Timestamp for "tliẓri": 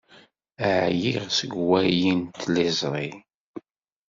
2.39-3.09